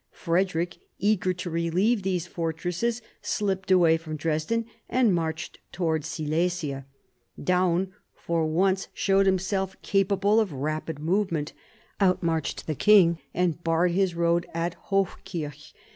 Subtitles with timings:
[0.13, 6.87] Frederick, eager to relieve these fortresses, slipped away from Dresden and marched towards Silesia.
[7.39, 11.53] Daun for once showed himself capable of rapid movement,
[11.99, 15.71] out marched the king, and barred his road at Hochkirch.